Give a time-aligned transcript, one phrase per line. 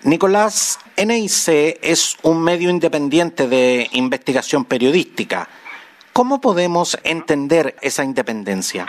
[0.03, 5.49] Nicolás, NIC es un medio independiente de investigación periodística.
[6.13, 8.87] ¿Cómo podemos entender esa independencia?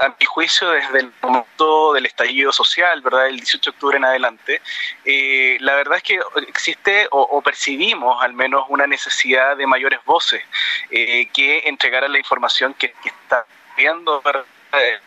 [0.00, 3.26] a mi juicio, desde el momento del estallido social, ¿verdad?
[3.26, 4.62] El 18 de octubre en adelante,
[5.04, 10.42] eh, la verdad es que existe o, percibimos al menos una necesidad de mayores voces
[10.90, 13.44] eh, que entregaran la información que, que está
[13.76, 14.22] viendo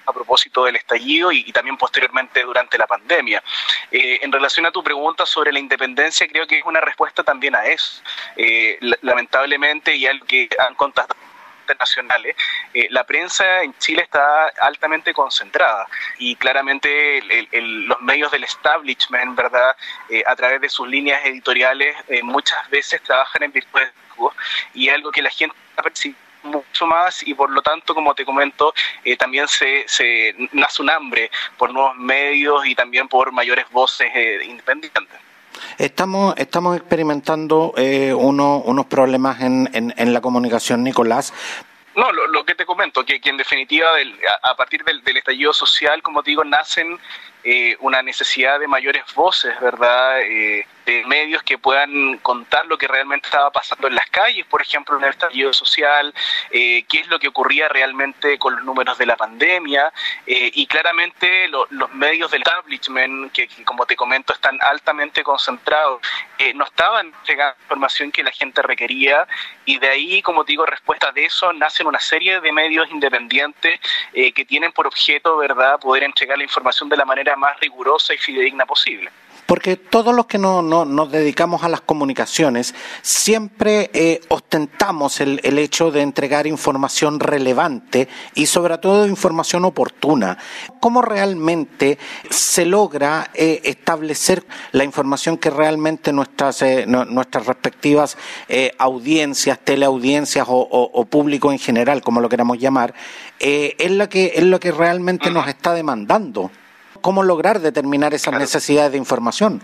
[0.06, 3.44] a propósito del estallido y, también posteriormente durante la pandemia.
[3.92, 7.56] Eh, en relación a tu pregunta sobre la independencia, creo que es una respuesta también
[7.56, 8.02] a eso.
[8.36, 11.16] Eh, lamentablemente, y algo que han contado
[11.62, 12.36] internacionales,
[12.74, 15.88] eh, la prensa en Chile está altamente concentrada
[16.18, 17.22] y claramente
[17.54, 19.74] los medios del establishment, ¿verdad?
[20.26, 23.88] a través de sus líneas editoriales, muchas veces trabajan en virtud de
[24.74, 28.26] y algo que la gente ha percibido mucho más y por lo tanto, como te
[28.26, 28.74] comento,
[29.04, 34.10] eh, también se, se, nace un hambre por nuevos medios y también por mayores voces
[34.14, 35.20] eh, independientes.
[35.78, 41.34] Estamos, estamos experimentando eh, unos problemas en, en, la comunicación, Nicolás,
[41.96, 43.88] no, lo, que te comento, que, en definitiva
[44.42, 47.00] a, partir del, estallido social, como te digo, nacen
[47.82, 50.22] una necesidad de mayores voces, ¿verdad?
[50.86, 54.98] De medios que puedan contar lo que realmente estaba pasando en las calles, por ejemplo,
[54.98, 56.14] en el estallido social,
[56.52, 59.92] eh, qué es lo que ocurría realmente con los números de la pandemia,
[60.26, 66.02] eh, y claramente los medios del establishment, que, como te comento están altamente concentrados,
[66.38, 69.28] eh, no estaban entregando información que la gente requería,
[69.66, 73.80] y de ahí, como te digo, respuesta de eso, nacen una serie de medios independientes
[74.14, 78.18] que tienen por objeto, ¿verdad?, poder entregar la información de la manera más rigurosa y
[78.18, 79.12] fidedigna posible.
[79.54, 85.92] Porque todos los que no, nos dedicamos a las comunicaciones siempre eh, ostentamos el, hecho
[85.92, 90.40] de entregar información relevante y sobre todo información oportuna.
[90.80, 92.00] ¿Cómo realmente
[92.32, 98.18] se logra eh, establecer la información que realmente nuestras, eh, nuestras respectivas
[98.80, 102.96] audiencias, teleaudiencias o, público en general, como lo queramos llamar,
[103.38, 106.50] es, lo que, es lo que realmente nos está demandando?
[107.04, 109.62] Cómo lograr determinar esas necesidades de información.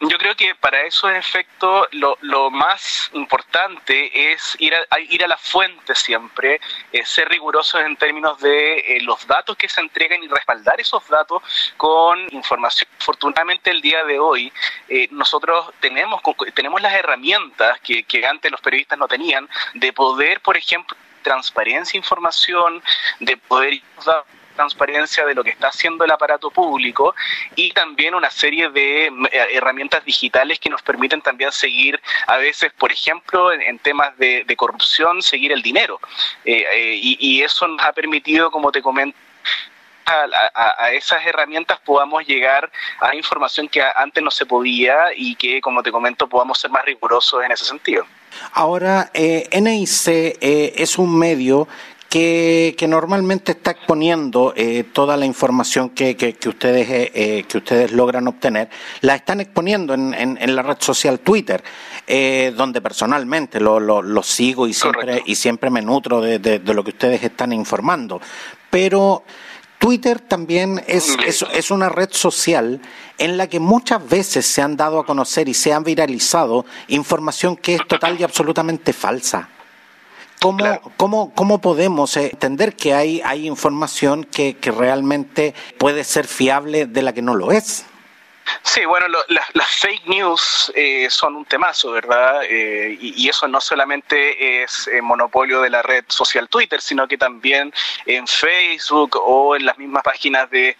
[0.00, 5.28] Yo creo que para esos efectos lo, lo más importante es ir a, ir a
[5.28, 10.20] la fuente siempre, eh, ser rigurosos en términos de eh, los datos que se entregan
[10.24, 11.40] y respaldar esos datos
[11.76, 12.90] con información.
[12.98, 14.52] Afortunadamente el día de hoy
[14.88, 16.20] eh, nosotros tenemos,
[16.52, 21.96] tenemos las herramientas que, que antes los periodistas no tenían de poder, por ejemplo, transparencia
[21.96, 22.82] información,
[23.20, 23.74] de poder
[24.52, 27.14] transparencia de lo que está haciendo el aparato público
[27.56, 29.10] y también una serie de eh,
[29.52, 35.22] herramientas digitales que nos permiten también seguir a veces, por ejemplo, en, temas de, corrupción,
[35.22, 35.98] seguir el dinero.
[36.44, 39.16] Eh, eh, y, eso nos ha permitido, como te comento,
[40.04, 42.70] a, esas herramientas podamos llegar
[43.00, 46.84] a información que antes no se podía y que, como te comento, podamos ser más
[46.84, 48.04] rigurosos en ese sentido.
[48.52, 51.66] Ahora, NIC es un medio
[52.12, 57.90] que, normalmente está exponiendo eh, toda la información que, que, ustedes, eh, eh, que ustedes
[57.92, 58.68] logran obtener,
[59.00, 61.64] la están exponiendo en, en, la red social Twitter,
[62.54, 66.90] donde personalmente lo, lo, sigo y siempre, y siempre me nutro de, de, lo que
[66.90, 68.20] ustedes están informando.
[68.68, 69.24] Pero
[69.78, 72.82] Twitter también es, es, es, una red social
[73.16, 77.56] en la que muchas veces se han dado a conocer y se han viralizado información
[77.56, 79.48] que es total y absolutamente falsa.
[80.42, 86.86] ¿Cómo, cómo, cómo podemos entender que hay, hay información que, que realmente puede ser fiable
[86.86, 87.86] de la que no lo es?
[88.62, 92.42] Sí, bueno, las fake news eh, son un temazo, ¿verdad?
[92.48, 97.16] Eh, y, eso no solamente es eh, monopolio de la red social Twitter, sino que
[97.16, 97.72] también
[98.06, 100.76] en Facebook o en las mismas páginas de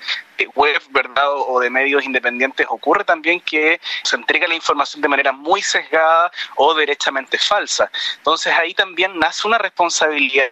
[0.54, 1.24] web, ¿verdad?
[1.30, 6.30] O, de medios independientes ocurre también que se entrega la información de manera muy sesgada
[6.56, 7.90] o derechamente falsa.
[8.18, 10.50] Entonces ahí también nace una responsabilidad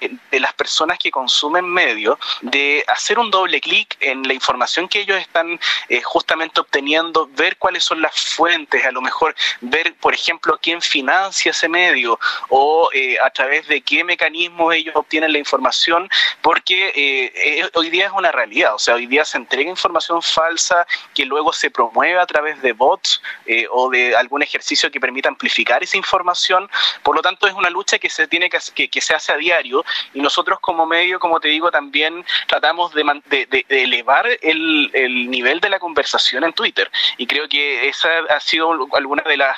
[0.00, 5.00] de las personas que consumen medios de hacer un doble clic en la información que
[5.00, 5.58] ellos están
[5.88, 10.80] eh, justamente obteniendo, ver cuáles son las fuentes, a lo mejor ver, por ejemplo, quién
[10.80, 12.18] financia ese medio
[12.48, 16.08] o eh, a través de qué mecanismos ellos obtienen la información,
[16.42, 20.86] porque eh, hoy día es una realidad, o sea, hoy día se entrega información falsa
[21.14, 23.22] que luego se promueve a través de bots
[23.70, 26.70] o de algún ejercicio que permita amplificar esa información,
[27.02, 29.84] por lo tanto es una lucha que se tiene que, que se hace a diario
[30.14, 35.60] y nosotros como medio, como te digo, también tratamos de, de, elevar el, el, nivel
[35.60, 36.90] de la conversación en Twitter.
[37.16, 39.56] Y creo que esa ha sido alguna de las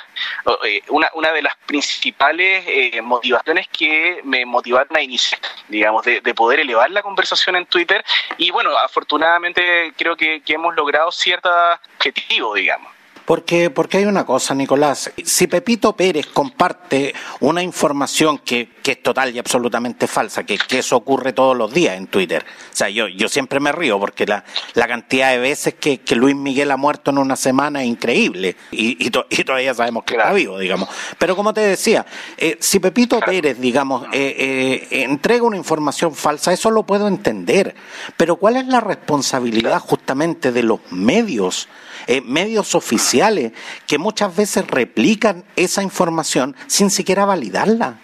[0.65, 6.61] eh, una, de las principales eh, motivaciones que me motivaron a iniciar, digamos, de, poder
[6.61, 8.03] elevar la conversación en Twitter.
[8.37, 11.49] Y bueno, afortunadamente creo que, que hemos logrado cierto
[11.97, 12.91] objetivo, digamos.
[13.25, 19.03] Porque, porque hay una cosa, Nicolás, si Pepito Pérez comparte una información que, que es
[19.03, 22.89] total y absolutamente falsa, que, que, eso ocurre todos los días en Twitter, o sea,
[22.89, 24.43] yo, yo siempre me río porque la,
[24.73, 28.55] la cantidad de veces que, que Luis Miguel ha muerto en una semana es increíble
[28.71, 29.09] y, y,
[29.43, 30.89] todavía sabemos que está vivo, digamos.
[31.17, 32.05] Pero como te decía,
[32.37, 37.75] eh, si Pepito Pérez, digamos, eh, eh, entrega una información falsa, eso lo puedo entender,
[38.17, 41.67] pero ¿cuál es la responsabilidad justamente de los medios?
[42.07, 43.51] Eh, medios oficiales
[43.87, 47.99] que muchas veces replican esa información sin siquiera validarla.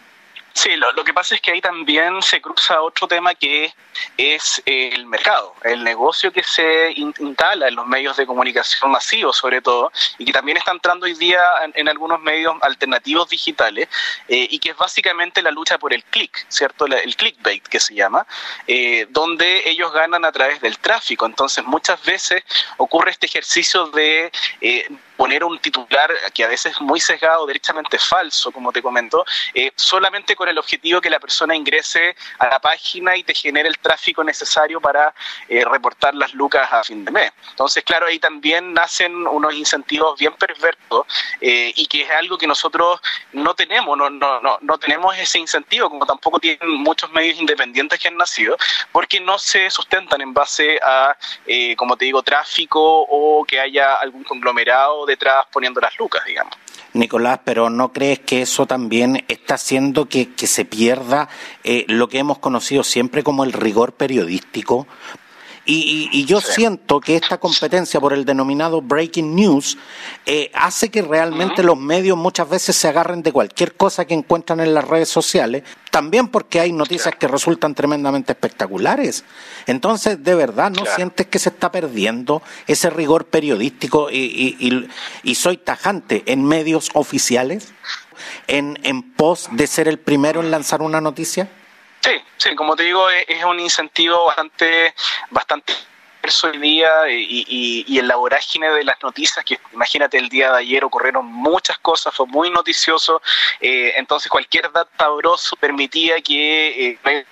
[0.57, 3.71] Sí, lo, lo, que pasa es que ahí también se cruza otro tema que
[4.17, 9.61] es el mercado, el negocio que se instala en los medios de comunicación masivos sobre
[9.61, 11.43] todo, y que también está entrando hoy día
[11.75, 13.87] en, algunos medios alternativos digitales,
[14.29, 16.87] eh, y que es básicamente la lucha por el click, ¿cierto?
[16.87, 18.25] el clickbait que se llama,
[18.65, 21.27] eh, donde ellos ganan a través del tráfico.
[21.27, 22.43] Entonces muchas veces
[22.77, 24.31] ocurre este ejercicio de...
[24.61, 24.87] Eh,
[25.17, 29.71] poner un titular que a veces es muy sesgado, derechamente falso, como te comento, eh,
[29.75, 33.79] solamente con el objetivo que la persona ingrese a la página y te genere el
[33.79, 35.13] tráfico necesario para
[35.49, 37.31] eh, reportar las lucas a fin de mes.
[37.49, 41.07] Entonces, claro, ahí también nacen unos incentivos bien perversos
[41.41, 43.01] eh, y que es algo que nosotros
[43.33, 47.99] no tenemos, no, no, no, no tenemos ese incentivo, como tampoco tienen muchos medios independientes
[47.99, 48.55] que han nacido,
[48.91, 51.17] porque no se sustentan en base a,
[51.75, 56.53] como te digo, tráfico o que haya algún conglomerado detrás poniendo las lucas, digamos.
[56.93, 61.29] Nicolás, pero ¿no crees que eso también está haciendo que, que se pierda
[61.63, 64.87] eh, lo que hemos conocido siempre como el rigor periodístico?
[65.69, 69.77] Y, yo siento que esta competencia por el denominado breaking news
[70.25, 74.61] eh, hace que realmente los medios muchas veces se agarren de cualquier cosa que encuentran
[74.61, 79.25] en las redes sociales, también porque hay noticias que resultan tremendamente espectaculares.
[79.65, 84.87] Entonces, de verdad, ¿no sientes que se está perdiendo ese rigor periodístico y,
[85.23, 87.73] y soy tajante en medios oficiales?
[88.47, 91.49] En, en pos de ser el primero en lanzar una noticia?
[92.07, 94.95] Sí, sí, como te digo, es, un incentivo bastante,
[95.29, 95.73] bastante
[96.43, 100.59] hoy día y, y, en la vorágine de las noticias, que imagínate el día de
[100.59, 103.21] ayer ocurrieron muchas cosas, fue muy noticioso,
[103.59, 107.25] eh, entonces cualquier dato sabroso permitía que eh,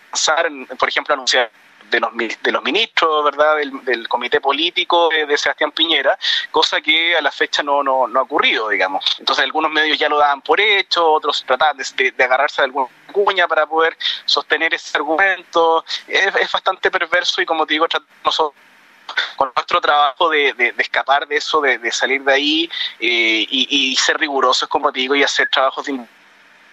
[0.78, 1.50] por ejemplo, anunciar
[1.90, 6.18] de los, de los ministros, ¿verdad?, del, comité político de, Sebastián Piñera,
[6.52, 9.04] cosa que a la fecha no, no, no, ha ocurrido, digamos.
[9.20, 13.48] Entonces algunos medios ya lo daban por hecho, otros trataban de, agarrarse de alguna cuña
[13.48, 15.86] para poder sostener ese argumento.
[16.08, 17.88] Es, bastante perverso y como te digo,
[18.24, 18.56] nosotros
[19.36, 24.20] con nuestro trabajo de, de, escapar de eso, de, salir de ahí eh, y, ser
[24.20, 25.86] rigurosos, como te digo, y hacer trabajos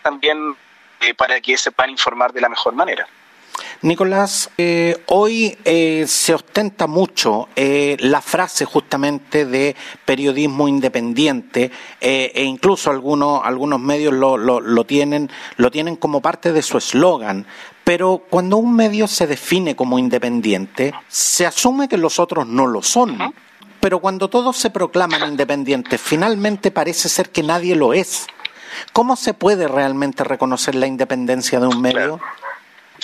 [0.03, 0.57] también
[1.01, 3.07] eh, para que se puedan informar de la mejor manera.
[3.83, 9.75] Nicolás, eh, hoy eh, se ostenta mucho eh, la frase justamente de
[10.05, 16.63] periodismo independiente e incluso algunos, algunos medios lo, lo, tienen, lo tienen como parte de
[16.63, 17.45] su eslogan.
[17.83, 22.83] Pero cuando un medio se define como independiente, se asume que los otros no lo
[22.83, 23.35] son.
[23.81, 28.29] Pero cuando todos se proclaman independientes, finalmente parece ser que nadie lo es.
[28.93, 32.21] ¿Cómo se puede realmente reconocer la independencia de un medio?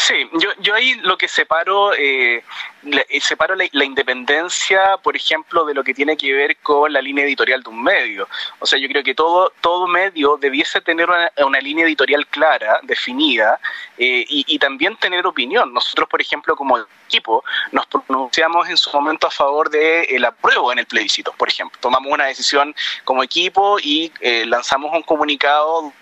[0.01, 2.45] Sí, yo, yo ahí lo que separo, eh,
[2.85, 7.25] eh separo la, independencia, por ejemplo, de lo que tiene que ver con la línea
[7.25, 8.29] editorial de un medio.
[8.61, 13.59] O sea, yo creo que todo, todo medio debiese tener una, línea editorial clara, definida,
[13.99, 15.75] eh, y, también tener opinión.
[15.75, 20.71] Nosotros, por ejemplo, como equipo, nos pronunciamos en su momento a favor de el apruebo
[20.71, 21.77] en el plebiscito, por ejemplo.
[21.81, 22.73] Tomamos una decisión
[23.05, 25.93] como equipo y eh, lanzamos un comunicado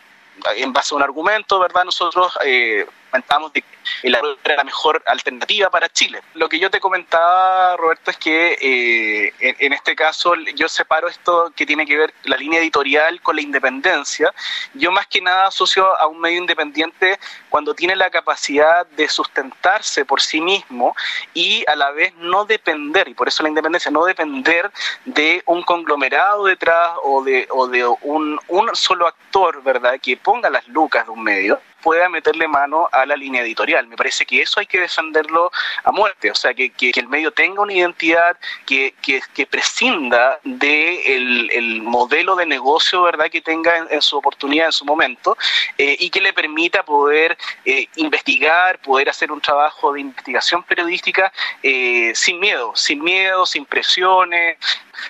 [0.55, 1.85] en base a un argumento, ¿verdad?
[1.85, 3.65] Nosotros eh, comentamos que
[4.03, 6.21] el era la mejor alternativa para Chile.
[6.35, 11.53] Lo que yo te comentaba, Roberto, es que eh, en, este caso yo separo esto
[11.55, 14.33] que tiene que ver la línea editorial con la independencia.
[14.75, 20.05] Yo más que nada asocio a un medio independiente cuando tiene la capacidad de sustentarse
[20.05, 20.95] por sí mismo
[21.35, 24.71] y a la vez no depender, y por eso la independencia, no depender
[25.05, 30.51] de un conglomerado detrás o de, o de un, un solo actor, ¿verdad?, que ponga
[30.51, 33.87] las lucas de un medio pueda meterle mano a la línea editorial.
[33.87, 35.53] Me parece que eso hay que defenderlo
[35.85, 41.47] a muerte, o sea, que, que, el medio tenga una identidad, que, que prescinda del
[41.47, 45.37] de el modelo de negocio verdad que tenga en, su oportunidad, en su momento,
[45.79, 51.33] eh, y que le permita poder eh, investigar, poder hacer un trabajo de investigación periodística
[51.63, 54.59] eh, sin miedo, sin miedo, sin presiones,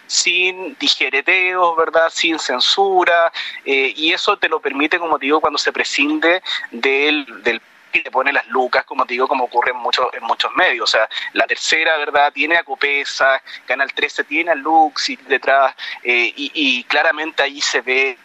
[0.06, 2.08] sin tijereteos, ¿verdad?
[2.10, 3.32] Sin censura,
[3.64, 7.60] y eso te lo permite, como te digo, cuando se prescinde del, del
[7.96, 10.88] y le pone las lucas, como te digo, como ocurre en muchos, en muchos medios.
[10.88, 12.32] O sea, la tercera, ¿verdad?
[12.32, 18.18] Tiene a Copesa, Canal 13 tiene a Luxi detrás, eh, y, claramente ahí se ve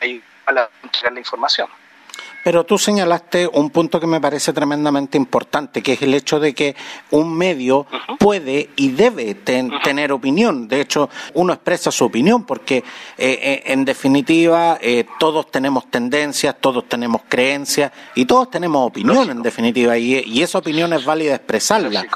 [0.00, 0.70] ahí a la,
[1.10, 1.68] la información.
[2.42, 6.54] Pero tú señalaste un punto que me parece tremendamente importante, que es el hecho de
[6.54, 6.74] que
[7.10, 7.86] un medio
[8.18, 10.66] puede y debe tener opinión.
[10.66, 12.82] De hecho, uno expresa su opinión porque, eh,
[13.18, 19.42] eh, en definitiva, eh, todos tenemos tendencias, todos tenemos creencias y todos tenemos opinión, en
[19.42, 22.06] definitiva, y, esa opinión es válida expresarla.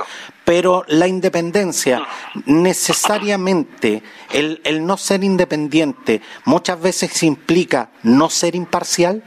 [0.44, 2.02] Pero la independencia,
[2.46, 4.02] necesariamente,
[4.32, 9.22] el, el no ser independiente, muchas veces implica no ser imparcial.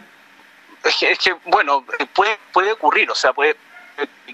[0.88, 3.56] Es que, bueno, puede, puede ocurrir, o sea, puede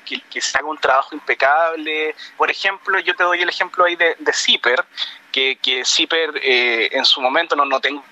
[0.05, 2.15] que, se haga un trabajo impecable.
[2.37, 4.83] Por ejemplo, yo te doy el ejemplo ahí de, de Zipper,
[5.31, 8.03] que, que Zipper eh, en su momento no, no tengo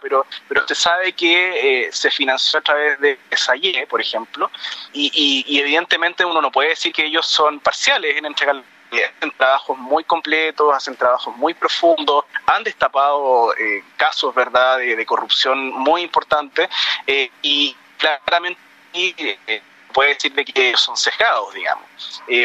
[0.00, 4.50] pero, pero usted sabe que eh, se financió a través de Salle, por ejemplo,
[4.92, 8.62] y, y, evidentemente uno no puede decir que ellos son parciales en entregar
[8.98, 15.70] hacen trabajos muy completos, hacen trabajos muy profundos, han destapado eh, casos verdad de, corrupción
[15.70, 16.68] muy importantes
[17.06, 18.60] eh, y claramente
[18.92, 21.86] eh, puede decir que son sesgados, digamos.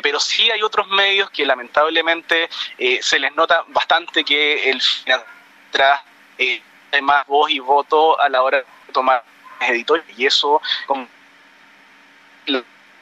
[0.02, 2.50] pero sí hay otros medios que lamentablemente
[3.02, 4.82] se les nota bastante que el
[5.72, 6.02] tras
[6.38, 9.24] hay más voz y voto a la hora de tomar
[9.60, 11.08] editores y eso como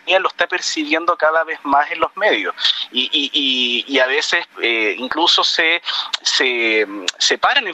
[0.08, 2.54] lo está percibiendo cada vez más en los medios
[2.92, 5.82] y, y, y, a veces eh, incluso se,
[6.22, 6.86] se,
[7.18, 7.66] se paran,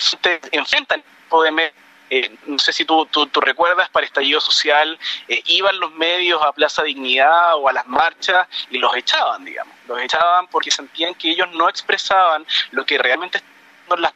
[0.52, 1.04] enfrentan
[1.44, 1.74] de
[2.12, 6.52] eh, no sé si tú, tú, recuerdas, para estallido social, eh, iban los medios a
[6.52, 9.76] Plaza Dignidad o a las marchas y los echaban, digamos.
[9.88, 13.38] Los echaban porque sentían que ellos no expresaban lo que realmente
[13.84, 14.14] estaban las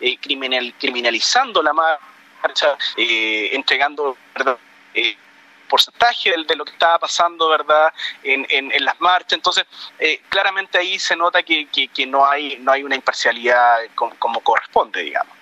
[0.00, 4.16] eh, criminal, criminalizando la marcha, entregando
[5.70, 9.34] porcentaje de, lo que estaba pasando, ¿verdad?, en, en, las marchas.
[9.34, 9.64] Entonces,
[9.98, 15.02] eh, claramente ahí se nota que, que, no, hay, no hay una imparcialidad como, corresponde,
[15.02, 15.32] digamos.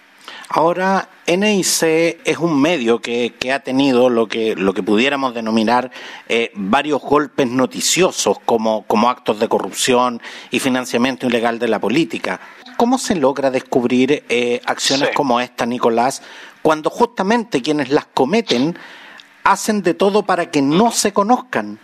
[0.50, 1.82] Ahora, NIC
[2.24, 5.90] es un medio que, que, ha tenido lo que, lo que pudiéramos denominar
[6.28, 10.20] eh, varios golpes noticiosos como, como actos de corrupción
[10.50, 12.40] y financiamiento ilegal de la política.
[12.76, 16.22] ¿Cómo se logra descubrir eh, acciones como esta, Nicolás,
[16.62, 18.78] cuando justamente quienes las cometen
[19.50, 21.78] hacen de todo para que no se conozcan.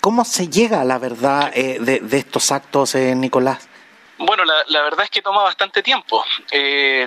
[0.00, 3.65] ¿Cómo se llega a la verdad eh, de, estos actos, eh, Nicolás?
[4.18, 7.06] Bueno, la, verdad es que toma bastante tiempo eh,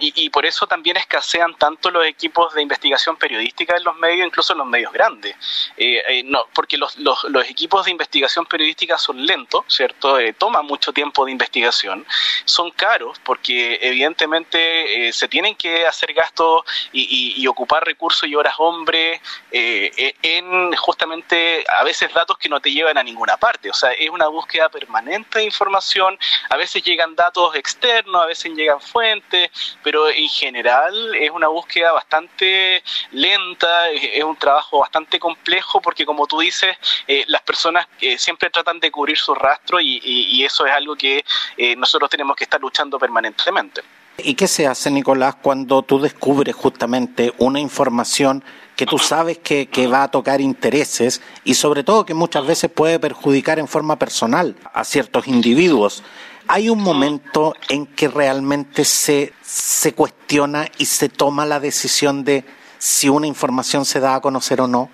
[0.00, 4.52] y, por eso también escasean tanto los equipos de investigación periodística en los medios, incluso
[4.52, 5.34] en los medios grandes.
[5.78, 10.18] Eh, eh, no, porque los, los, equipos de investigación periodística son lentos, ¿cierto?
[10.36, 12.06] toma mucho tiempo de investigación,
[12.44, 18.54] son caros porque evidentemente se tienen que hacer gastos y, y, ocupar recursos y horas
[18.58, 23.70] hombre en justamente a veces datos que no te llevan a ninguna parte.
[23.70, 26.09] O sea, es una búsqueda permanente de información
[26.48, 29.50] a veces llegan datos externos, a veces llegan fuentes,
[29.82, 36.26] pero en general es una búsqueda bastante lenta, es un trabajo bastante complejo porque como
[36.26, 36.76] tú dices,
[37.06, 41.22] eh, las personas eh, siempre tratan de cubrir su rastro y, eso es algo que
[41.56, 43.82] eh, nosotros tenemos que estar luchando permanentemente.
[44.24, 48.44] ¿Y qué se hace, Nicolás, cuando tú descubres justamente una información
[48.76, 52.98] que tú sabes que, va a tocar intereses y sobre todo que muchas veces puede
[52.98, 56.02] perjudicar en forma personal a ciertos individuos?
[56.48, 62.44] ¿Hay un momento en que realmente se, se cuestiona y se toma la decisión de
[62.78, 64.90] si una información se da a conocer o no?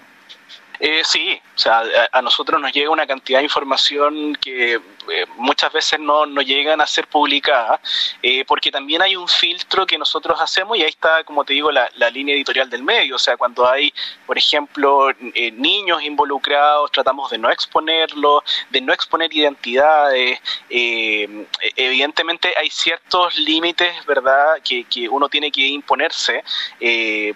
[0.80, 5.72] Eh, sí, o sea, a, nosotros nos llega una cantidad de información que eh, muchas
[5.72, 7.80] veces no, no, llegan a ser publicadas,
[8.22, 11.70] eh, porque también hay un filtro que nosotros hacemos y ahí está, como te digo,
[11.70, 13.16] la, la línea editorial del medio.
[13.16, 13.92] O sea, cuando hay,
[14.26, 20.40] por ejemplo, eh, niños involucrados, tratamos de no exponerlos, de no exponer identidades.
[20.68, 26.42] Evidentemente hay ciertos límites, ¿verdad?, que, que, uno tiene que imponerse,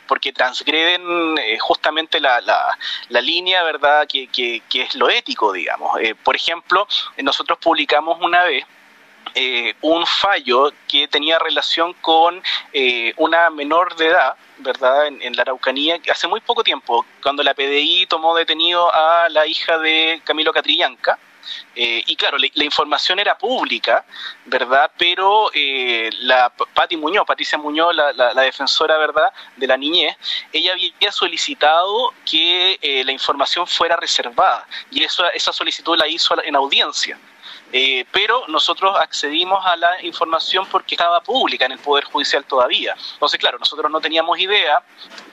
[0.06, 1.02] porque transgreden
[1.60, 2.76] justamente la, la,
[3.08, 5.98] la línea, ¿verdad?, que, que, que, es lo ético, digamos.
[6.24, 6.86] Por ejemplo,
[7.18, 8.64] nosotros publicamos una vez
[9.34, 15.42] eh, un fallo que tenía relación con eh, una menor de edad, ¿verdad?, en, la
[15.42, 20.52] Araucanía, hace muy poco tiempo, cuando la PDI tomó detenido a la hija de Camilo
[20.52, 21.18] Catrillanca,
[21.74, 24.04] eh, y claro, la, la, información era pública,
[24.44, 24.90] ¿verdad?
[24.98, 30.16] Pero eh, la Pati Muñoz, Patricia Muñoz, la, la, la, defensora, ¿verdad?, de la niñez,
[30.52, 36.40] ella había solicitado que eh, la información fuera reservada y eso, esa solicitud la hizo
[36.42, 37.18] en audiencia.
[37.72, 42.96] Eh, pero nosotros accedimos a la información porque estaba pública en el Poder Judicial todavía.
[43.14, 44.82] Entonces, claro, nosotros no teníamos idea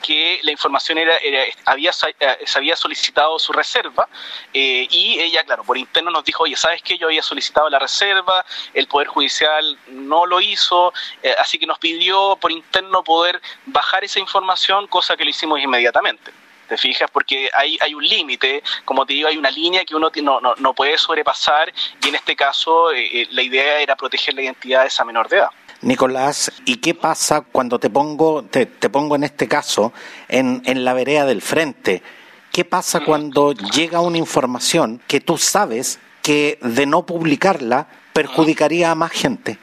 [0.02, 4.08] que la información era, era había, eh, se había solicitado su reserva
[4.54, 6.96] eh, y ella, claro, por interno nos dijo, oye, ¿sabes qué?
[6.96, 10.92] Yo había solicitado la reserva, el Poder Judicial no lo hizo,
[11.22, 15.60] eh, así que nos pidió por interno poder bajar esa información, cosa que lo hicimos
[15.60, 16.32] inmediatamente.
[16.68, 17.10] ¿Te fijas?
[17.10, 20.54] Porque hay, hay un límite, como te digo, hay una línea que uno no, no,
[20.56, 21.72] no puede sobrepasar
[22.02, 25.38] y en este caso eh, la idea era proteger la identidad de esa menor de
[25.38, 25.50] edad.
[25.80, 29.92] Nicolás, ¿y qué pasa cuando te pongo, te, te pongo en este caso
[30.28, 32.02] en, en la vereda del frente?
[32.50, 38.96] ¿Qué pasa cuando llega una información que tú sabes que de no publicarla perjudicaría a
[38.96, 39.58] más gente?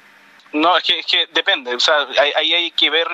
[0.55, 2.07] No, es que, es que depende, o sea,
[2.37, 3.09] ahí hay, que ver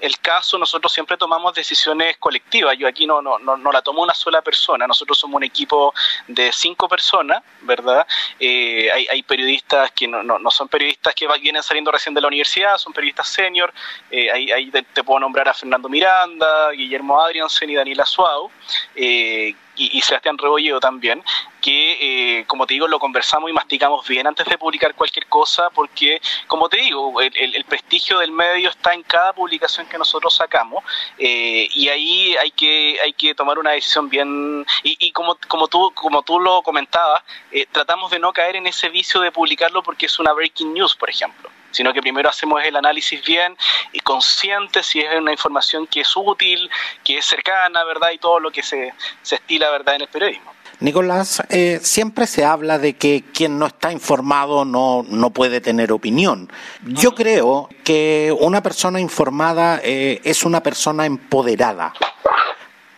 [0.00, 4.14] el caso, nosotros siempre tomamos decisiones colectivas, yo aquí no, no, no, la tomo una
[4.14, 5.92] sola persona, nosotros somos un equipo
[6.26, 8.06] de cinco personas, ¿verdad?
[8.40, 12.22] Eh, hay, hay, periodistas que no, no, no, son periodistas que vienen saliendo recién de
[12.22, 13.74] la universidad, son periodistas senior,
[14.10, 18.50] eh, ahí, te, puedo nombrar a Fernando Miranda, Guillermo Adriansen y Daniela Suau,
[18.94, 21.22] eh, y, y, Sebastián Rebolledo también,
[21.60, 25.70] que, eh, como te digo, lo conversamos y masticamos bien antes de publicar cualquier cosa,
[25.70, 30.34] porque, como te digo, el, el, prestigio del medio está en cada publicación que nosotros
[30.34, 30.84] sacamos,
[31.18, 35.68] eh, y ahí hay que, hay que tomar una decisión bien, y, y como, como,
[35.68, 39.82] tú, como tú lo comentabas, eh, tratamos de no caer en ese vicio de publicarlo
[39.82, 43.56] porque es una breaking news, por ejemplo sino que primero hacemos el análisis bien
[43.92, 46.70] y consciente si es una información que es útil,
[47.04, 48.10] que es cercana, ¿verdad?
[48.14, 50.52] Y todo lo que se, se estila, ¿verdad?, en el periodismo.
[50.78, 55.90] Nicolás, eh, siempre se habla de que quien no está informado no, no puede tener
[55.90, 56.50] opinión.
[56.84, 61.94] Yo creo que una persona informada eh, es una persona empoderada.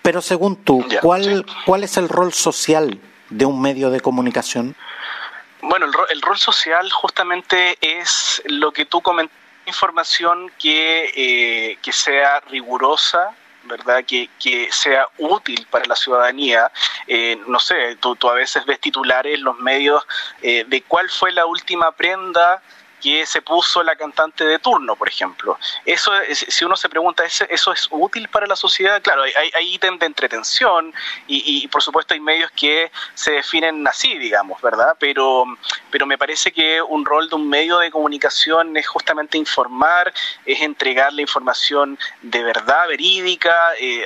[0.03, 2.99] Pero según tú, ¿cuál, ¿cuál es el rol social
[3.31, 4.75] de un medio de comunicación?
[5.61, 11.79] Bueno, el, ro el, rol social justamente es lo que tú comentas, información que, eh,
[11.83, 14.05] que sea rigurosa, ¿verdad?
[14.05, 16.71] Que, que, sea útil para la ciudadanía.
[17.07, 20.07] Eh, no sé, tú, tú, a veces ves titulares en los medios
[20.43, 22.63] eh, de cuál fue la última prenda
[23.01, 25.59] que se puso la cantante de turno, por ejemplo.
[25.85, 29.01] Eso, si uno se pregunta, ¿eso es útil para la sociedad?
[29.03, 30.93] Claro, hay, hay ítem de entretención
[31.27, 34.97] y, y, por supuesto hay medios que se definen así, digamos, ¿verdad?
[34.99, 35.45] Pero,
[35.91, 40.13] pero me parece que un rol de un medio de comunicación es justamente informar,
[40.45, 44.05] es entregar la información de verdad, verídica, eh,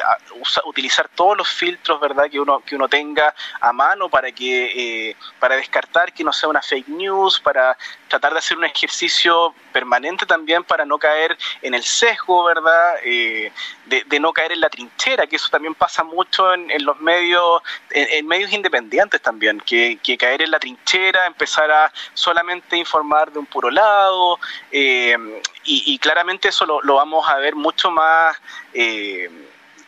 [0.65, 5.17] utilizar todos los filtros, ¿verdad?, que uno, que uno tenga a mano para, que, eh,
[5.39, 7.77] para descartar que no sea una fake news, para
[8.13, 12.97] tratar de hacer un ejercicio permanente también para no caer en el sesgo, ¿verdad?
[13.03, 13.51] Eh,
[13.87, 17.63] de, no caer en la trinchera, que eso también pasa mucho en, en los medios,
[17.91, 23.47] en, medios independientes también, que, caer en la trinchera, empezar a solamente informar de un
[23.47, 24.39] puro lado,
[24.71, 25.17] eh,
[25.65, 28.37] y, y, claramente eso lo, lo, vamos a ver mucho más...
[28.75, 29.31] Eh,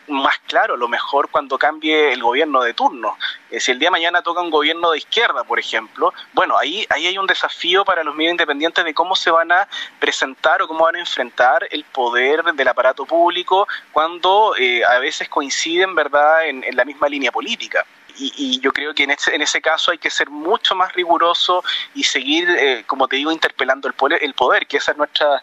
[0.07, 3.17] más claro, lo mejor cuando cambie el gobierno de turno.
[3.55, 6.85] Eh, si el día de mañana toca un gobierno de izquierda, por ejemplo, bueno, ahí,
[6.89, 10.67] ahí hay un desafío para los medios independientes de cómo se van a presentar o
[10.67, 16.47] cómo van a enfrentar el poder del aparato público cuando eh, a veces coinciden, ¿verdad?,
[16.47, 17.85] en, en la misma línea política.
[18.17, 20.91] Y, y, yo creo que en ese, en ese caso hay que ser mucho más
[20.93, 21.63] riguroso
[21.93, 25.41] y seguir, eh, como te digo, interpelando el poder, el poder, que esa es nuestra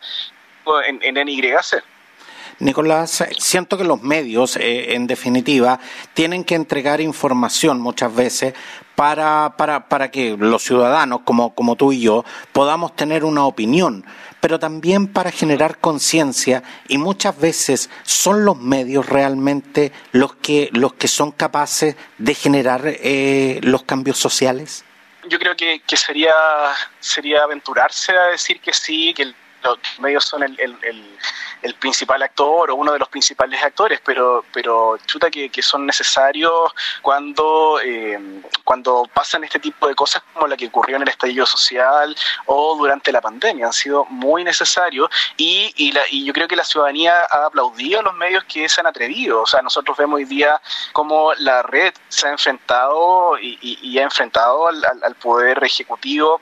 [0.87, 1.83] en, en NYC.
[2.59, 5.79] Nicolás, siento que los medios, eh, en definitiva,
[6.15, 8.55] tienen que entregar información muchas veces
[8.95, 14.05] para, para, para que los ciudadanos, como, como tú y yo, podamos tener una opinión,
[14.41, 20.95] pero también para generar conciencia y muchas veces son los medios realmente los que, los
[20.95, 24.85] que son capaces de generar eh, los cambios sociales.
[25.29, 26.35] Yo creo que, que sería,
[26.99, 29.33] sería aventurarse a decir que sí, que
[29.63, 34.99] los medios son el, el, principal actor o uno de los principales actores, pero, pero
[35.07, 40.67] chuta que, son necesarios cuando, eh, cuando pasan este tipo de cosas como la que
[40.67, 42.15] ocurrió en el estallido social
[42.47, 43.67] o durante la pandemia.
[43.67, 48.01] Han sido muy necesarios y, y, la, y yo creo que la ciudadanía ha aplaudido
[48.01, 49.43] a los medios que se han atrevido.
[49.43, 50.61] O sea, nosotros vemos hoy día
[50.93, 56.41] cómo la red se ha enfrentado y, y ha enfrentado al, al poder ejecutivo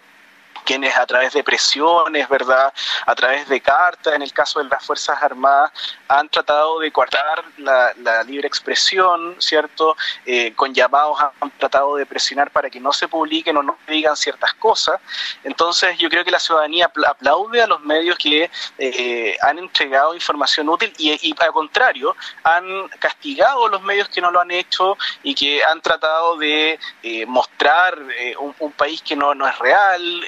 [0.70, 2.72] quienes a través de presiones, ¿verdad?
[3.04, 5.72] A través de cartas, en el caso de las Fuerzas Armadas,
[6.06, 9.96] han tratado de coartar la, libre expresión, ¿cierto?
[10.24, 14.16] Eh, con llamados han tratado de presionar para que no se publiquen o no digan
[14.16, 15.00] ciertas cosas.
[15.42, 20.68] Entonces yo creo que la ciudadanía aplaude a los medios que eh, han entregado información
[20.68, 25.34] útil y, al contrario, han castigado a los medios que no lo han hecho y
[25.34, 27.98] que han tratado de eh, mostrar
[28.38, 30.24] un, país que no, no es real,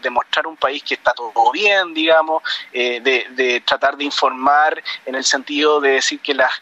[0.00, 2.42] de mostrar un país que está todo bien, digamos,
[2.72, 6.52] de, de tratar de informar en el sentido de decir que las,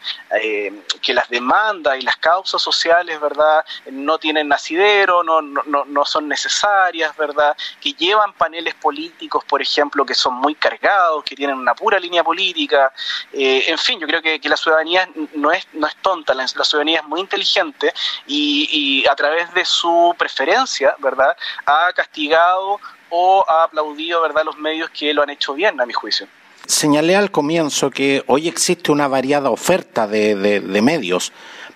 [0.40, 6.04] eh, que las demandas y las causas sociales, ¿verdad?, no tienen nacidero, no, no, no
[6.04, 11.56] son necesarias, ¿verdad?, que llevan paneles políticos, por ejemplo, que son muy cargados, que tienen
[11.56, 12.92] una pura línea política.
[13.32, 17.00] Eh, en fin, yo creo que, la ciudadanía no es, no es tonta, la, ciudadanía
[17.00, 17.92] es muy inteligente
[18.26, 22.80] y, y a través de su preferencia, ¿verdad?, ha castigado
[23.14, 26.26] o ha aplaudido, ¿verdad?, los medios que lo han hecho bien, a mi juicio.
[26.66, 31.30] Señalé al comienzo que hoy existe una variada oferta de, medios,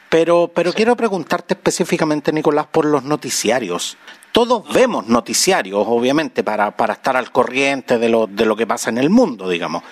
[0.08, 3.98] pero, pero quiero preguntarte específicamente, Nicolás, por los noticiarios.
[4.32, 8.88] Todos vemos noticiarios, obviamente, para, para estar al corriente de lo, de lo que pasa
[8.88, 9.82] en el mundo, digamos.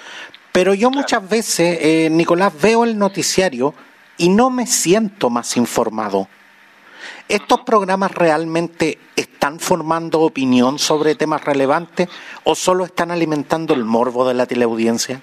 [0.50, 3.74] Pero yo muchas veces, eh, Nicolás, veo el noticiario
[4.16, 6.28] y no me siento más informado.
[7.28, 12.08] ¿Estos programas realmente están formando opinión sobre temas relevantes
[12.44, 15.20] o solo están alimentando el morbo de la teleaudiencia?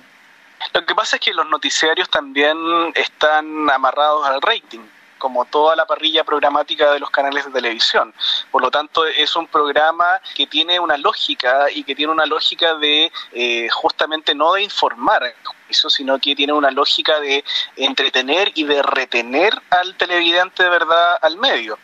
[0.74, 2.58] Lo que pasa es que los noticiarios también
[2.96, 4.82] están amarrados al rating
[5.22, 8.12] como toda la parrilla programática de los canales de televisión.
[8.50, 12.74] Por lo tanto, es un programa que tiene una lógica y que tiene una lógica
[12.74, 15.36] de eh, justamente no de informar,
[15.74, 17.44] sino que tiene una lógica de
[17.76, 21.78] entretener y de retener al televidente de verdad al medio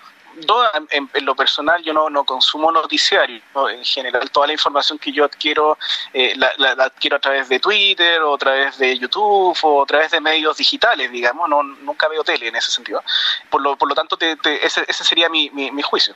[0.92, 5.26] en, lo personal yo no, no consumo noticiarios, en general toda la información que yo
[5.26, 5.78] adquiero
[6.14, 10.12] eh, la, adquiero a través de Twitter o a través de YouTube o a través
[10.12, 13.04] de medios digitales, digamos, no, nunca veo tele en ese sentido.
[13.50, 16.16] Por lo, por lo tanto, ese, ese sería mi, mi juicio.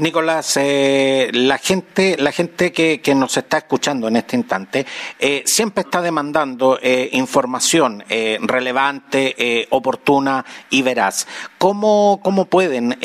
[0.00, 4.86] Nicolás, eh, la gente, la gente que, nos está escuchando en este instante
[5.18, 11.26] eh, siempre está demandando eh, información relevante, oportuna y veraz.
[11.58, 12.98] ¿Cómo, cómo pueden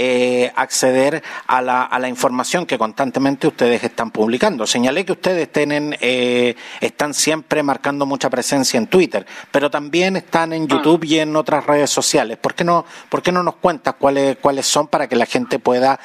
[0.55, 4.65] acceder a la, a la, información que constantemente ustedes están publicando?
[4.65, 10.67] Señalé que ustedes tienen, están siempre marcando mucha presencia en Twitter, pero también están en
[10.67, 12.38] YouTube y en otras redes sociales.
[12.38, 15.60] ¿Por qué no, por qué no nos cuentas cuáles, cuáles son para que la gente
[15.60, 15.99] pueda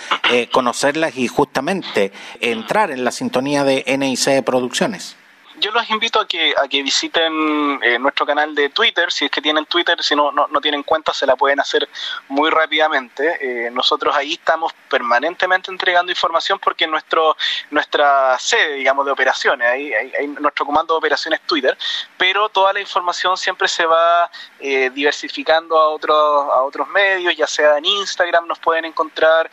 [0.50, 5.16] conocer conocerlas y justamente entrar en la sintonía de NIC Producciones
[5.60, 9.30] yo los invito a que, a que visiten eh, nuestro canal de Twitter, si es
[9.30, 11.88] que tienen Twitter, si no, no, tienen cuenta se la pueden hacer
[12.28, 13.66] muy rápidamente.
[13.66, 17.36] Eh, nosotros ahí estamos permanentemente entregando información porque nuestro
[17.70, 21.76] nuestra sede, digamos, de operaciones, ahí, ahí, nuestro comando de operaciones Twitter,
[22.16, 26.16] pero toda la información siempre se va eh, diversificando a otros,
[26.52, 29.50] a otros medios, ya sea en Instagram nos pueden encontrar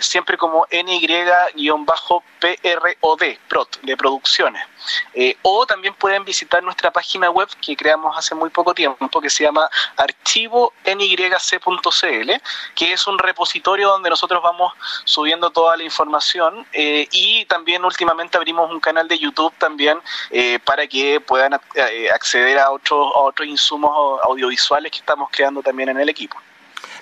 [0.00, 1.36] siempre como NY-PROD,
[3.48, 4.62] PROT, de producciones.
[5.14, 9.30] Eh, o también pueden visitar nuestra página web que creamos hace muy poco tiempo, que
[9.30, 12.30] se llama archivonyc.cl,
[12.74, 14.72] que es un repositorio donde nosotros vamos
[15.04, 19.98] subiendo toda la información eh, y también últimamente abrimos un canal de YouTube también
[20.30, 25.88] eh, para que puedan acceder a otros, a otros insumos audiovisuales que estamos creando también
[25.88, 26.36] en el equipo.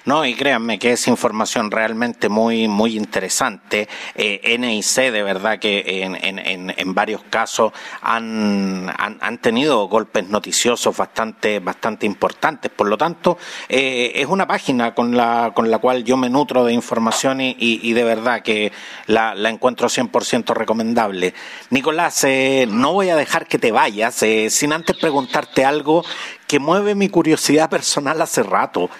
[0.04, 3.88] No, y créanme que es información realmente muy, muy interesante.
[4.14, 10.94] Eh, NIC, de verdad que en, en, en varios casos han, han, tenido golpes noticiosos
[10.94, 12.70] bastante, bastante importantes.
[12.70, 13.38] Por lo tanto,
[13.68, 17.56] eh, es una página con la, con la cual yo me nutro de información y,
[17.58, 18.72] y, de verdad que
[19.06, 21.32] la, la encuentro 100% recomendable.
[21.70, 26.04] Nicolás, eh, no voy a dejar que te vayas eh, sin antes preguntarte algo
[26.46, 28.90] que mueve mi curiosidad personal hace rato.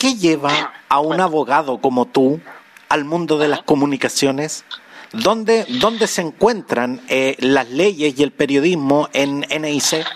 [0.00, 2.40] ¿Qué lleva a un abogado como tú
[2.88, 4.64] al mundo de las comunicaciones?
[5.12, 10.06] ¿Dónde, dónde se encuentran eh, las leyes y el periodismo en NIC?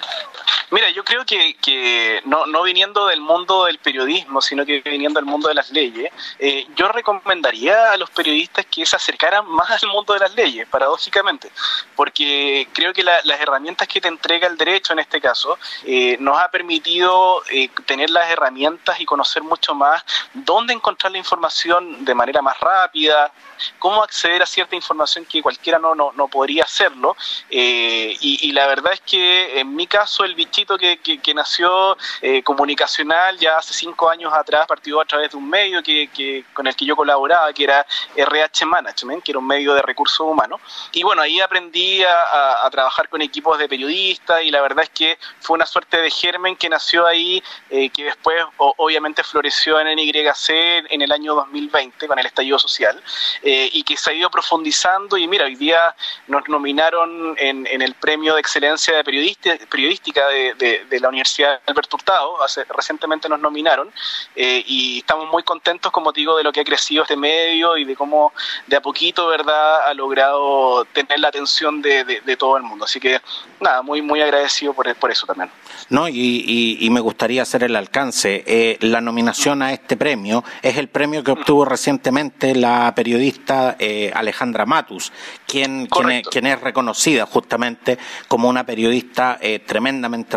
[0.71, 5.21] Mira, yo creo que, que no, no, viniendo del mundo del periodismo, sino que viniendo
[5.21, 9.83] del mundo de las leyes, eh, yo recomendaría a los periodistas que se acercaran más
[9.83, 11.51] al mundo de las leyes, paradójicamente,
[11.95, 16.39] porque creo que las herramientas que te entrega el derecho en este caso eh, nos
[16.39, 22.15] ha permitido eh, tener las herramientas y conocer mucho más dónde encontrar la información de
[22.15, 23.33] manera más rápida,
[23.79, 27.17] cómo acceder a cierta información que cualquiera no, no, no podría hacerlo.
[27.51, 32.43] y, y la verdad es que en mi caso el bichito que, que, nació eh,
[32.43, 36.67] comunicacional ya hace cinco años atrás, partió a través de un medio que, que, con
[36.67, 40.61] el que yo colaboraba, que era RH Management, que era un medio de recursos humanos.
[40.93, 44.91] Y bueno, ahí aprendí a, a, trabajar con equipos de periodistas y la verdad es
[44.91, 49.89] que fue una suerte de germen que nació ahí, eh, que después obviamente floreció en
[49.97, 50.51] NYC
[50.91, 53.03] en el año 2020 con el estallido social
[53.43, 55.95] eh, y que se ha ido profundizando y mira, hoy día
[56.29, 61.97] nos nominaron en, en el premio de excelencia de periodística de, de, la Universidad Alberto
[61.97, 63.91] Hurtado, hace, recientemente nos nominaron,
[64.37, 67.85] eh, y estamos muy contentos, como digo, de lo que ha crecido este medio y
[67.85, 68.33] de cómo
[68.67, 72.85] de a poquito, ¿verdad?, ha logrado tener la atención de, de todo el mundo.
[72.85, 73.21] Así que,
[73.61, 75.51] nada, muy, muy agradecido por, por eso también.
[75.91, 78.43] No, y, y, me gustaría hacer el alcance.
[78.47, 84.11] Eh, la nominación a este premio es el premio que obtuvo recientemente la periodista eh,
[84.15, 85.13] Alejandra Matus,
[85.47, 89.61] quien, quien es, quien, es, reconocida justamente como una periodista eh,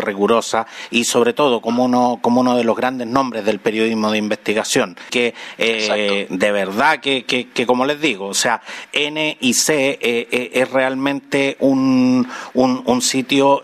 [0.00, 4.18] rigurosa y sobre todo como uno, como uno de los grandes nombres del periodismo de
[4.18, 4.96] investigación.
[5.10, 8.60] Que de verdad que, que, que, como les digo, o sea,
[8.92, 13.62] N y C es realmente un, un, un sitio,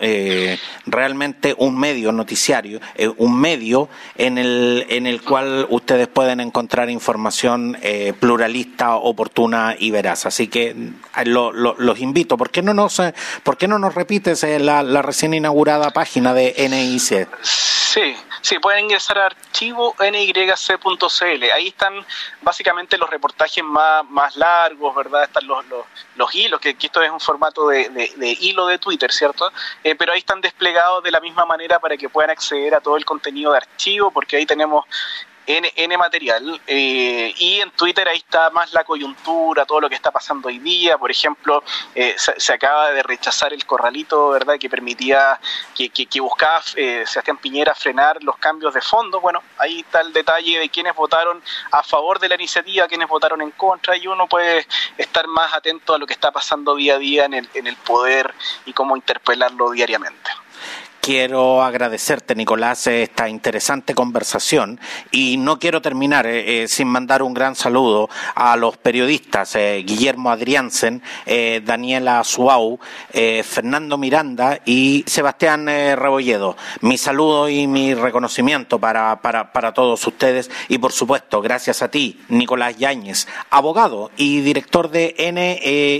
[0.86, 6.88] realmente un medio noticiario, eh, un medio en el, en el cual ustedes pueden encontrar
[6.88, 10.26] información eh, pluralista, oportuna y veraz.
[10.26, 12.36] Así que eh, los invito.
[12.36, 13.02] ¿Por qué no nos,
[13.42, 17.28] por qué no nos repites la, la recién inaugurada página de NIC?
[17.42, 21.44] Sí, sí, pueden ingresar a archivo nyc.cl.
[21.54, 22.04] Ahí están
[22.42, 25.24] básicamente los reportajes más, más largos, ¿verdad?
[25.24, 25.84] Están los, los,
[26.16, 29.52] los hilos, que, esto es un formato de, de, hilo de Twitter, ¿cierto?
[29.82, 32.96] Eh, pero ahí están desplegados de la misma manera para que puedan acceder a todo
[32.96, 34.84] el contenido de archivo, porque ahí tenemos
[35.46, 39.94] N, N material eh, y en Twitter ahí está más la coyuntura, todo lo que
[39.94, 41.62] está pasando hoy día, por ejemplo,
[41.94, 45.38] eh, se, acaba de rechazar el corralito, ¿verdad?, que permitía,
[45.74, 50.12] que, que, buscaba eh, Sebastián Piñera frenar los cambios de fondo, bueno, ahí está el
[50.12, 54.26] detalle de quienes votaron a favor de la iniciativa, quienes votaron en contra, y uno
[54.26, 57.66] puede estar más atento a lo que está pasando día a día en el, en
[57.66, 58.32] el poder
[58.64, 60.30] y cómo interpelarlo diariamente.
[61.04, 67.34] Quiero agradecerte, Nicolás, esta interesante conversación y no quiero terminar eh, eh, sin mandar un
[67.34, 72.78] gran saludo a los periodistas eh, Guillermo Adriansen, Daniela Suau,
[73.12, 76.56] Fernando Miranda y Sebastián Rebolledo.
[76.80, 81.90] Mi saludo y mi reconocimiento para, para, para, todos ustedes y, por supuesto, gracias a
[81.90, 85.14] ti, Nicolás Yáñez, abogado y director de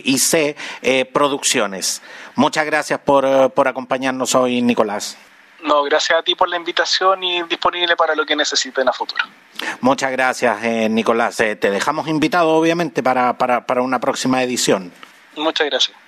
[0.03, 2.01] NIC Producciones.
[2.37, 5.17] Muchas gracias por, eh, por acompañarnos hoy, Nicolás.
[5.63, 9.25] No, gracias a ti por la invitación y disponible para lo que necesiten a futuro.
[9.81, 11.41] Muchas gracias, eh, Nicolás.
[11.41, 14.93] Eh, te dejamos invitado, obviamente, para, para, para una próxima edición.
[15.37, 16.04] Muchas gracias.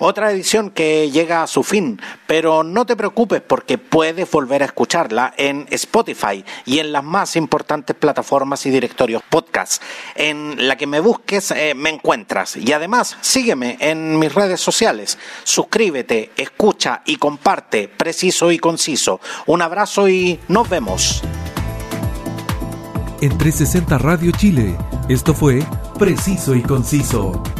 [0.00, 4.66] Otra edición que llega a su fin, pero no te preocupes porque puedes volver a
[4.66, 9.82] escucharla en Spotify y en las más importantes plataformas y directorios podcast.
[10.14, 15.18] En la que me busques eh, me encuentras y además sígueme en mis redes sociales.
[15.42, 19.20] Suscríbete, escucha y comparte, preciso y conciso.
[19.46, 21.22] Un abrazo y nos vemos.
[23.20, 24.76] En 360 Radio Chile,
[25.08, 25.60] esto fue
[25.98, 27.42] Preciso y Conciso.